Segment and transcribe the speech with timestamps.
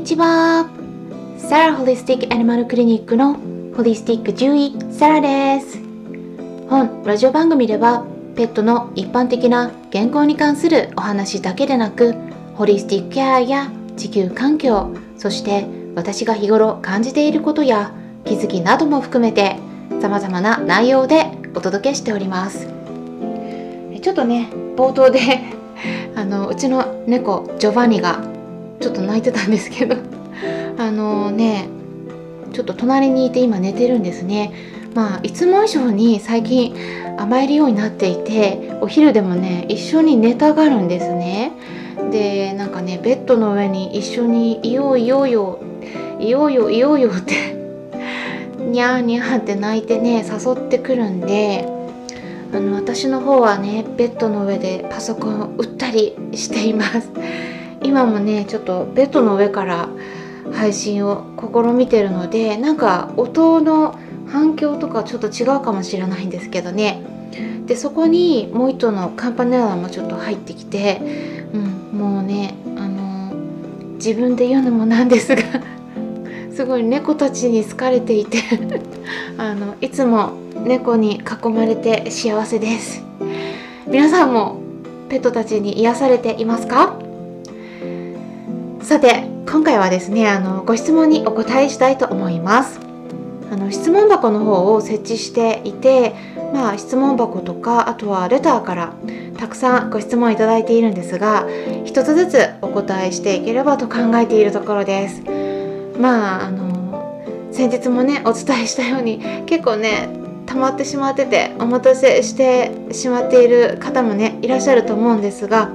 [0.00, 0.66] にちは。
[1.36, 3.34] サラホリスティックアニマルクリニックの
[3.76, 5.78] ホリスティック獣医サラです。
[6.70, 12.14] 本ラジオ番組ではペットの一般的な健康に関するお話だけでなく
[12.54, 17.92] ホリスティックケアや地球環境そして私が日頃感じていることや
[18.24, 19.58] 気づきなども含めて
[20.00, 22.66] 様々な内容でお届けしております。
[24.00, 25.20] ちょっとね冒頭で
[26.16, 28.29] あのうちの猫ジョバニが
[28.80, 29.96] ちょっと泣いてたんですけど。
[30.78, 31.68] あのね
[32.52, 34.52] ちょっと隣にいて今寝てるんですね。
[34.94, 36.74] まあいつも以上に最近
[37.16, 41.52] 甘えるようになっていてお昼でもね一緒に寝たがるんですね。
[42.10, 45.58] でなんかねベッドの上に一緒にいよういようよ
[46.18, 47.34] いようよいようよって
[48.64, 51.68] にゃーにゃーって泣いてね誘ってくるんで
[52.52, 57.10] あの私の方はねベッドの上でパソコンを打ったりしています。
[57.82, 59.88] 今もねちょっとベッドの上から
[60.52, 67.02] 配信を試みてるのでなんか音の反響とかちょっと違うかもしれないんですけどね。
[67.66, 71.00] でそこにもう一頭のカンパネラもちょっと入ってきて、
[71.52, 71.58] う
[71.94, 73.32] ん、もうねあの
[73.94, 75.42] 自分で言うのもなんですが
[76.52, 78.38] すごい猫たちに好かれていて
[79.38, 80.32] あのいつも
[80.64, 83.04] 猫に囲まれて幸せです。
[83.86, 84.56] 皆さんも
[85.08, 87.09] ペットたちに癒されていますか？
[88.82, 92.80] さて今回はですねあのご質問にお答えしたいと思います。
[93.52, 96.14] あの質問箱の方を設置していて
[96.54, 98.92] まあ質問箱とかあとはレターから
[99.38, 101.46] たくさんご質問いただいているんですが
[101.84, 105.22] 一つずつお答えしていければと考えているところです。
[105.98, 106.70] まああの
[107.52, 110.08] 先日もねお伝えしたように結構ね
[110.46, 115.70] 溜まってしまっててお待たせしてしまっている方もねいらっしゃると思うんですが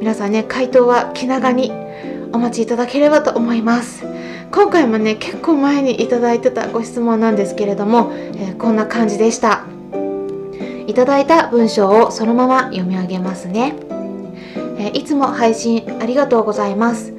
[0.00, 1.85] 皆さんね回答は気長に
[2.32, 4.04] お待ちいただければと思います。
[4.52, 9.64] 今回もね結構前にいただいてたご質問なんですけれども、えー、こんな感じでした。
[10.86, 13.74] いただいた文章をそのまま読み上げますね、
[14.78, 17.12] えー、いつも配信ありがとうございます。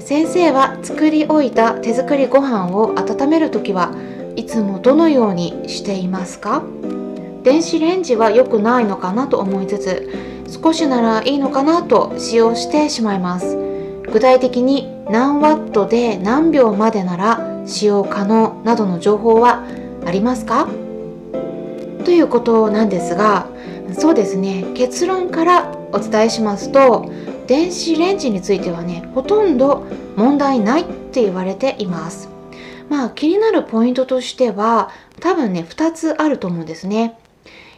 [0.00, 3.94] 先生は作り置いた手作りご飯を温めるときは
[4.36, 6.62] いつもどのようにしていますか？
[7.42, 10.10] 電子レンジは良くないのかなと思いつつ
[10.62, 13.56] 少しならいいのかなと使用してしまいます。
[14.14, 19.64] 具体的に何ワットで何秒までなら使用可能などの情報は
[20.06, 20.68] ありますか？
[22.04, 23.48] ということなんですが
[23.92, 24.66] そうですね。
[24.76, 27.10] 結論からお伝えしますと
[27.48, 32.28] 電子レンジについてはねほとんど問題ないって言われています。
[32.88, 37.18] まあ気になるポイントとしては多分ね2つあると思うんですね。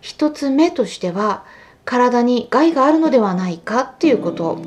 [0.00, 1.44] 1つ目としては
[1.84, 4.62] 体に害があるのではないかっていうこと。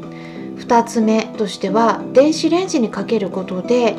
[0.67, 3.95] 2つ目としては電子レンジにかけることで、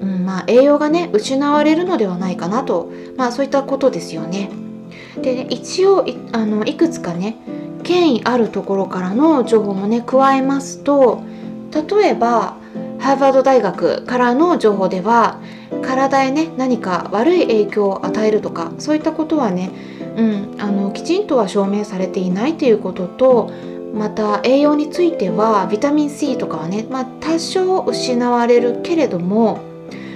[0.00, 4.50] うんまあ、栄養がね失われるのではないかなと、まあ、そういったことですよね。
[5.20, 7.36] でね一応いあのいくつかね
[7.82, 11.22] 権威あるところからの情報もね加えますと
[11.72, 12.56] 例えば
[12.98, 15.40] ハーバード大学からの情報では
[15.82, 19.70] 体へね何か悪い影響を与えるとかそういったことはね、
[20.16, 23.50] うん、あのきちんとは証明されていないということと
[23.94, 29.60] また栄養についてはビタミン C とかはね、まあ、多少失われるけれども、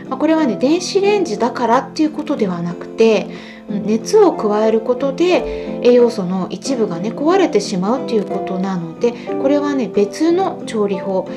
[0.08, 3.28] まあ、これはね電子レンジだからっていうことではなくて
[3.68, 9.12] 熱を加えることで栄養素の一部がね壊れてしまうっていうことなので
[9.42, 11.28] これはね別の調理法。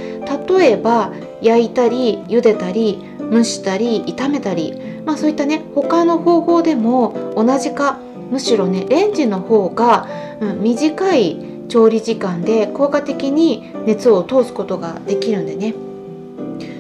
[0.48, 3.00] 例えば焼いたり茹でたり
[3.32, 8.00] 蒸したり炒めたり、まあ、そういったね他の方法でも同じか
[8.30, 10.08] むしろねレンジの方が、
[10.42, 15.74] うん、短い調理時間で効果的に熱を通すことができるんでね。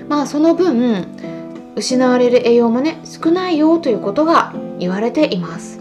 [0.08, 1.06] まあその分
[1.76, 5.80] 失われる栄養もね少ないよということが言われています。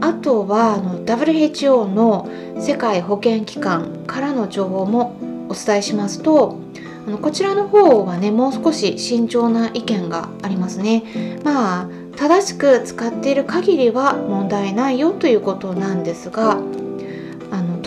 [0.00, 5.16] あとはあの WHO の世界保健機関からの情報も
[5.48, 6.58] お伝えしますと
[7.06, 11.02] あのこちらの方はねもう少し慎重な意見がありますね。
[11.44, 16.58] まあ正しく使っている限りは問題ないよということなんですが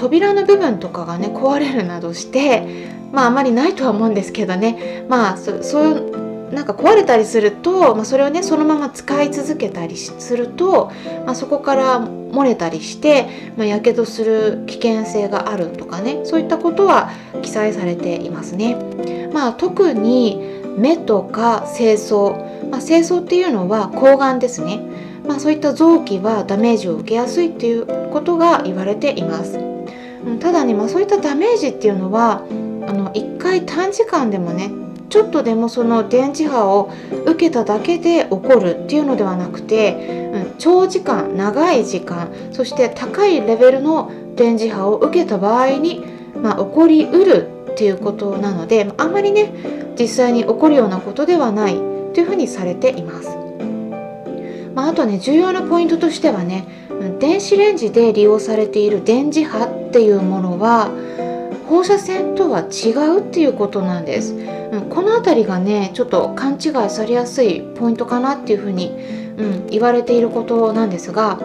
[0.04, 10.92] 扉の部分とかがね壊れるなどしてまああまりないとは思うんですけどねまあそういうなんか壊れたりすると、まあ、それをねそのまま使い続けたりすると、
[11.26, 17.10] まあ、そこから漏れたりしてまあ、火傷する危険性があるとかねそういったことは
[17.42, 18.76] 記載されていますね。
[19.34, 20.38] まあ、特に
[20.78, 24.82] 目とか清掃、まあ、清掃っていうのは抗がんですね。
[25.26, 29.73] まあ、そういった臓器はダメージを受けやすいっていうことが言われています。
[30.40, 32.44] ただね、まあ、そういったダメージっていうのは
[32.88, 34.72] あの1回短時間でもね
[35.10, 36.92] ちょっとでもその電磁波を
[37.26, 46.04] 受けただけで起こるっていうのではなくて、うん、長時間長い時間そして高いレベルの電磁波を受けた場合に、
[46.42, 49.52] まあ、起こりうるっていうことなのであんまりね
[50.00, 53.30] 実際に起こるようなことではないというふうにされています。
[54.74, 56.66] まあ、あとね重要なポイントとしてはね
[57.20, 60.90] 電子レンジで利用されている電磁波っていうものは
[61.70, 68.90] 放射線とは違うっていうことなんです、うん、この辺りがねちょっと勘違いされやすいポイントかなっていうふうに、
[69.38, 71.36] うん、言われていることなんですが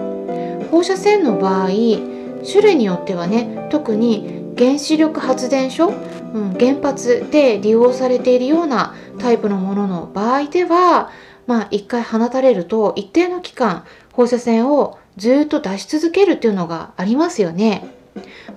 [0.71, 1.69] 放射線の場合
[2.43, 11.11] 種類によってはね特に原子力発電所、うん、原発で利用されているようなタイプのものの場合では
[11.47, 13.85] まあ一回放たれると一定の期間
[14.15, 17.98] 放射線をずっと出し続けるっていうのがありますよね。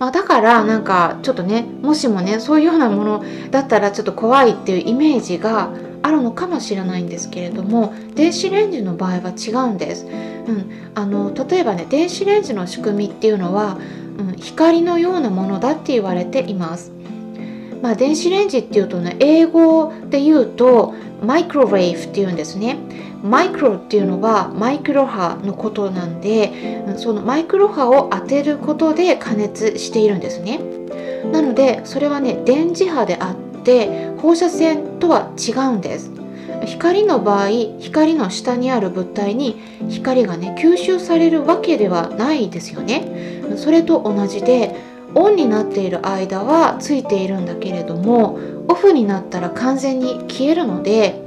[0.02, 5.70] まあ、だからなんかちょっとねもしもねそういうようなものだったらちょっと怖いっていうイメージが
[6.02, 10.08] あるのかもしれないんですけれども電子レンジの場合は違うんです。
[10.08, 10.10] う
[10.54, 13.78] ん、あの例えばね電子レンジの仕組みっていうのは、
[14.18, 16.92] うん、光のようなものだって言われています。
[17.84, 22.80] まあ、電子レンジっていうとね英語で言うとマイクロウェーブっていうんですね。
[23.24, 30.60] マイクロっていうのはマイクロ波のことなんでそのマイクロ波を当てることで加熱しているんですね。
[31.32, 36.12] なのでそれはね電磁波であって放射線とは違うんです。
[36.66, 43.42] 光の場合光の下にある物体に光がね吸収されるわけではないですよね。
[43.56, 44.76] それと同じで
[45.14, 51.22] オンになっている間はついているんだけれどもオフになったら完全に消えるので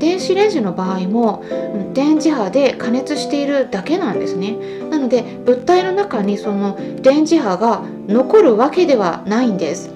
[0.00, 1.44] 電子レンジの場合も
[1.92, 4.56] 電磁波で加熱しているだけなんですね
[4.90, 9.90] なので物体の中にその電磁波が残るわけではないんです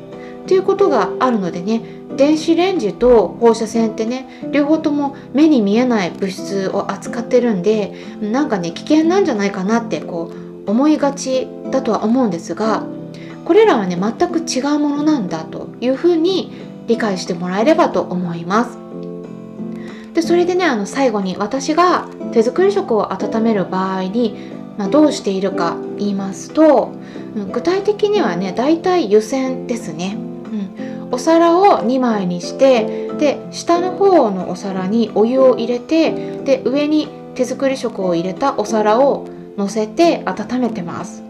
[0.46, 1.82] ということがあるのでね
[2.16, 10.30] 電子レンジと放射線ってね両方とも目に見えない物質を扱ってるんでなんかね危険なんじゃないかなってこ
[10.66, 12.86] う思いがちだとは思うんですが
[13.44, 16.52] これらはね全く違うものなんだというふうに
[16.86, 18.78] 理解してもらえればと思います。
[20.14, 24.36] でそれでねあの最後に私が手作り食を温める場合に、
[24.78, 26.92] まあ、どうしているか言いますと、
[27.36, 36.12] うん、具体的にはねだいたい湯煎ですね、うん、お皿を2枚にしてで下の方のお皿にお湯を入れて
[36.44, 39.26] で上に手作り食を入れたお皿を
[39.56, 41.22] 乗せて温めてます。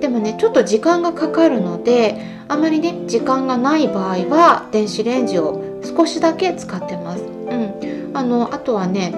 [0.00, 7.07] でもねちょっと時間がかかるのであまりね時間がない場合は電子レンジを少しだけ使ってます、
[8.18, 9.14] あのあとはね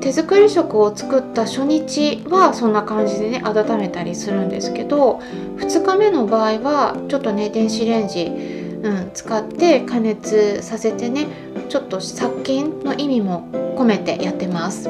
[0.00, 5.20] 手作り食を作った初日はそんな感じでね温めたりするんですけど
[5.58, 11.26] 2日目の場合はちょっとね電子レンジ、うん、使って加熱させてね
[11.68, 13.46] ちょっと殺菌の意味も
[13.76, 14.88] 込めてやってます。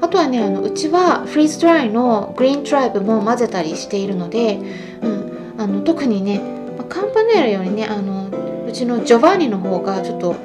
[0.00, 4.58] あとはねあのうちはフリーズドライのグリーントライブも混ぜたりしているので、
[5.02, 6.40] うん、あの特にね
[6.88, 8.30] カンパネラよりねあの
[8.66, 10.36] うちのジョバンニの方がちょっと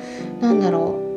[0.41, 1.07] なんだろう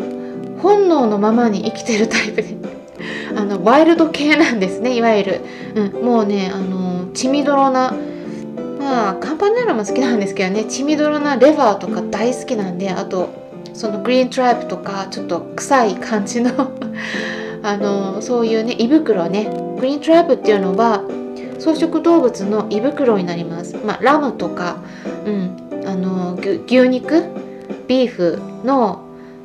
[0.62, 2.42] 本能のままに生きてるタイプ。
[2.42, 2.56] で
[3.36, 5.40] あのワイルド系なんですねいわゆる、
[5.74, 7.94] うん、もうねあの血みどろな
[8.78, 13.30] まあカンパネラも好きなんですけどね血みどろなレバーとか大好きなんであと
[13.72, 16.50] そのグリーントライプとかちょっと臭い感じの
[17.62, 19.50] あのそういうね胃袋ね。
[19.78, 21.02] グリーントライプっていうのは
[21.58, 24.76] 草食動物の胃袋になります、まあ、ラムとか、
[25.26, 26.36] うん、あの
[26.66, 27.24] 牛肉
[27.86, 29.00] ビーフの、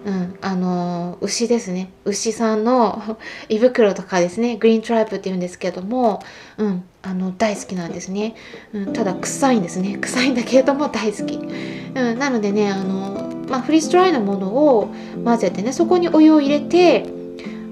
[0.06, 1.90] うん、あの牛ですね。
[2.06, 3.18] 牛さんの
[3.50, 4.56] 胃袋とかですね。
[4.56, 6.22] グリーントライプっていうんですけども、
[6.58, 8.36] うん、あの大好きなんですね、
[8.72, 9.98] うん、ただ臭いんですね。
[9.98, 14.94] 臭いんだけれども大好き、うん、なのでねあの、まあ、フリーストライのものを
[15.24, 17.10] 混ぜてねそこにお湯を入れて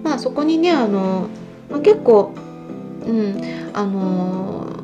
[0.03, 1.27] まあそこにねあの、
[1.69, 2.33] まあ、結構
[3.05, 4.82] うんあの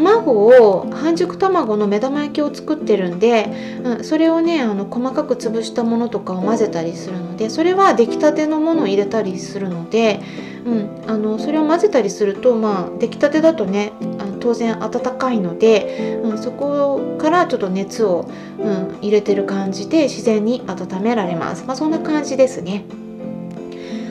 [0.00, 10.20] 卵を半熟卵の目玉焼きを作ってるんで、うん、それをねあの細かく潰したものとかを混ぜたりするのでそれは出来たてのものを入れたりするので、
[10.64, 13.92] うん、あのそれを混ぜたりすると、まあ、出来たてだとね
[14.40, 18.28] 当然温かいので、うん、そこからちょっと熱を、
[18.58, 21.64] うん、入れてる感じで自然に温められます。
[21.66, 22.84] まあ、そんな感じですね。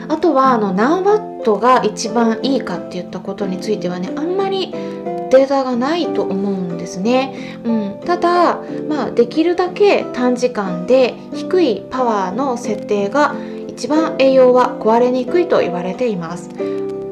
[0.07, 4.73] あとはあの何ワットが一番いいかっていったことについてはねあんまり
[5.29, 13.35] データがないと思うんですね、うん、ただ、まあ、できるだけ短時間で低いパワーの設定が
[13.67, 16.49] 一番栄養は壊れにくいと言われています。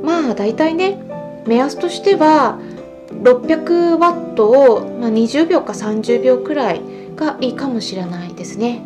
[0.04, 1.00] まあだいたいね
[1.46, 2.60] 目安としては
[3.24, 6.82] 600ワットを、ま、20秒か30秒くらい
[7.16, 8.86] がいいかもしれないですね。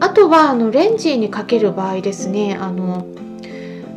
[0.00, 3.06] あとはあのレンジにかける場合ですねあの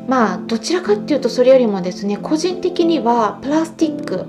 [0.07, 4.25] まあどちらかっていうとそれよりもですね個人的にはプラスチック、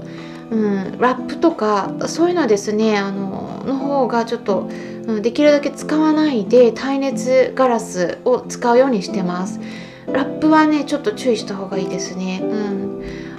[0.51, 4.69] うん、ラップとかそういうのですねあのの方がちょっと、
[5.07, 9.61] うん、できるだけ使わないで耐熱ガラスを使うようにしてます。
[10.07, 12.41] ラップはねちょっと注意した方がいいですね。
[12.43, 12.87] うん。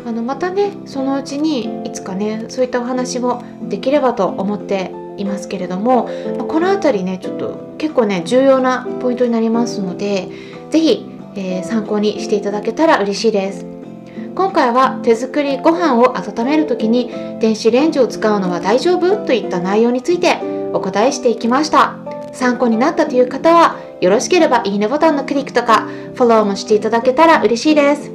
[0.08, 6.08] あのまたねそのうちにいつかねそういったお話もできればと思っていますけれども
[6.48, 10.30] この辺りねちょっと結構ね重要なポイントになりますので
[10.72, 13.66] 是非えー、参考にしていただけたら嬉しいです。
[14.34, 20.38] 今回は手作りご飯を温める時に電子レンジを使うのは大丈夫といった内容について
[20.74, 21.96] お答えしていきました。
[22.34, 28.12] 参考になったという方はよろしければいいねボタンのクリックとかフォローもしていただけたら嬉しいです。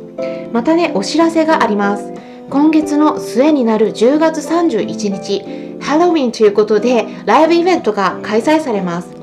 [0.53, 2.13] またねお知らせがあります。
[2.51, 9.22] 今月の末になる10月31日ハロウィンということでライブイベントが開催されます。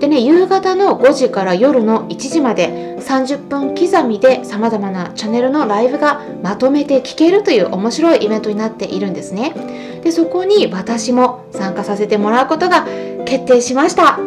[0.00, 9.54] でね夕方の5時から夜の1時まで30分刻みでさまざまなチャンネルのライブがまとめて聴けるという面白いイベントになっているんですね。
[10.02, 12.86] でそこに私も参加させてもらうことが
[13.26, 14.18] 決定しました。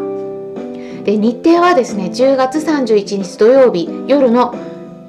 [1.03, 4.53] で日程はですね10月31日土曜日夜の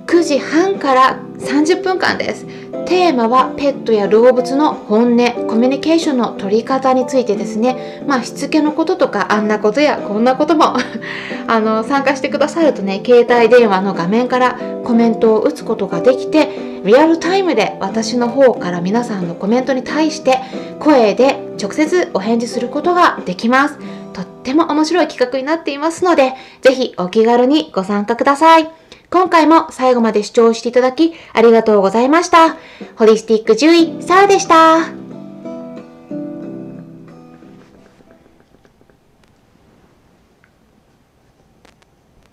[0.06, 2.46] 9時半から30分間です。
[2.86, 8.02] テーマはペットや動物の本音コミュニケーションの取り方についてですね。
[8.06, 10.74] まあしつけのこととかあんなことやこんなことも
[11.46, 16.48] あの参加してくださるとね携帯電話の画面からコメントを打つことができて
[16.84, 20.40] リアルタイムで私の方から皆さんのコメントに対して
[20.80, 23.78] 声で直接お返事することができます。
[24.12, 28.81] とっても面白い企画になっていますのでぜひお気軽にご参加ください。
[29.12, 32.56] 今回も最後まで視聴していただきありがとうございました。
[32.96, 35.01] ホリスティック獣医、サラでした。